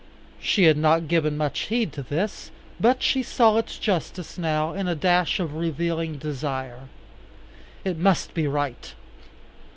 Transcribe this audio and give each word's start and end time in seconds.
She 0.39 0.63
had 0.63 0.77
not 0.77 1.07
given 1.07 1.37
much 1.37 1.59
heed 1.69 1.93
to 1.93 2.01
this, 2.01 2.49
but 2.79 3.03
she 3.03 3.21
saw 3.21 3.57
its 3.57 3.77
justice 3.77 4.35
now 4.35 4.73
in 4.73 4.87
a 4.87 4.95
dash 4.95 5.39
of 5.39 5.53
revealing 5.53 6.17
desire. 6.17 6.89
It 7.85 7.97
must 7.99 8.33
be 8.33 8.47
right. 8.47 8.95